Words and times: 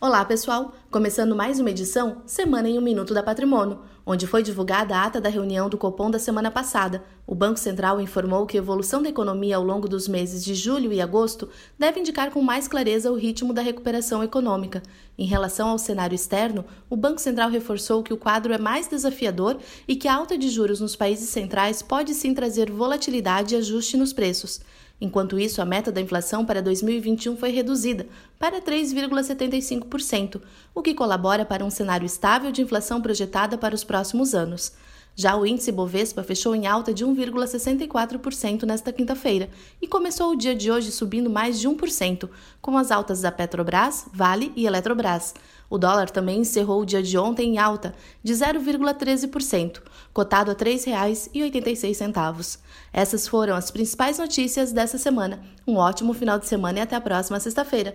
Olá, 0.00 0.24
pessoal! 0.24 0.76
Começando 0.92 1.34
mais 1.34 1.58
uma 1.58 1.70
edição 1.70 2.22
Semana 2.24 2.68
em 2.68 2.78
um 2.78 2.80
Minuto 2.80 3.12
da 3.12 3.20
Patrimônio, 3.20 3.80
onde 4.06 4.28
foi 4.28 4.44
divulgada 4.44 4.94
a 4.94 5.02
ata 5.02 5.20
da 5.20 5.28
reunião 5.28 5.68
do 5.68 5.76
Copom 5.76 6.08
da 6.08 6.20
semana 6.20 6.52
passada. 6.52 7.02
O 7.26 7.34
Banco 7.34 7.58
Central 7.58 8.00
informou 8.00 8.46
que 8.46 8.56
a 8.56 8.60
evolução 8.60 9.02
da 9.02 9.08
economia 9.08 9.56
ao 9.56 9.64
longo 9.64 9.88
dos 9.88 10.06
meses 10.06 10.44
de 10.44 10.54
julho 10.54 10.92
e 10.92 11.00
agosto 11.00 11.48
deve 11.76 11.98
indicar 11.98 12.30
com 12.30 12.40
mais 12.40 12.68
clareza 12.68 13.10
o 13.10 13.16
ritmo 13.16 13.52
da 13.52 13.60
recuperação 13.60 14.22
econômica. 14.22 14.84
Em 15.18 15.26
relação 15.26 15.68
ao 15.68 15.78
cenário 15.78 16.14
externo, 16.14 16.64
o 16.88 16.96
Banco 16.96 17.20
Central 17.20 17.50
reforçou 17.50 18.00
que 18.04 18.12
o 18.12 18.16
quadro 18.16 18.52
é 18.52 18.58
mais 18.58 18.86
desafiador 18.86 19.58
e 19.88 19.96
que 19.96 20.06
a 20.06 20.14
alta 20.14 20.38
de 20.38 20.48
juros 20.48 20.80
nos 20.80 20.94
países 20.94 21.28
centrais 21.28 21.82
pode 21.82 22.14
sim 22.14 22.32
trazer 22.32 22.70
volatilidade 22.70 23.56
e 23.56 23.58
ajuste 23.58 23.96
nos 23.96 24.12
preços. 24.12 24.60
Enquanto 25.00 25.38
isso, 25.38 25.62
a 25.62 25.64
meta 25.64 25.92
da 25.92 26.00
inflação 26.00 26.44
para 26.44 26.60
2021 26.60 27.36
foi 27.36 27.50
reduzida 27.50 28.06
para 28.38 28.60
3,75%, 28.60 30.40
o 30.74 30.82
que 30.82 30.94
colabora 30.94 31.44
para 31.44 31.64
um 31.64 31.70
cenário 31.70 32.06
estável 32.06 32.50
de 32.50 32.62
inflação 32.62 33.00
projetada 33.00 33.56
para 33.56 33.74
os 33.74 33.84
próximos 33.84 34.34
anos. 34.34 34.72
Já 35.20 35.36
o 35.36 35.44
índice 35.44 35.72
Bovespa 35.72 36.22
fechou 36.22 36.54
em 36.54 36.68
alta 36.68 36.94
de 36.94 37.04
1,64% 37.04 38.62
nesta 38.62 38.92
quinta-feira 38.92 39.50
e 39.82 39.86
começou 39.88 40.30
o 40.30 40.36
dia 40.36 40.54
de 40.54 40.70
hoje 40.70 40.92
subindo 40.92 41.28
mais 41.28 41.58
de 41.58 41.68
1%, 41.68 42.28
com 42.62 42.78
as 42.78 42.92
altas 42.92 43.22
da 43.22 43.32
Petrobras, 43.32 44.06
Vale 44.12 44.52
e 44.54 44.64
Eletrobras. 44.64 45.34
O 45.70 45.76
dólar 45.76 46.10
também 46.10 46.40
encerrou 46.40 46.80
o 46.80 46.86
dia 46.86 47.02
de 47.02 47.18
ontem 47.18 47.54
em 47.54 47.58
alta 47.58 47.94
de 48.22 48.32
0,13%, 48.32 49.82
cotado 50.12 50.50
a 50.50 50.54
R$ 50.54 50.60
3,86. 50.60 52.58
Essas 52.92 53.28
foram 53.28 53.54
as 53.54 53.70
principais 53.70 54.18
notícias 54.18 54.72
dessa 54.72 54.96
semana. 54.96 55.42
Um 55.66 55.76
ótimo 55.76 56.14
final 56.14 56.38
de 56.38 56.46
semana 56.46 56.78
e 56.78 56.82
até 56.82 56.96
a 56.96 57.00
próxima 57.00 57.38
sexta-feira. 57.38 57.94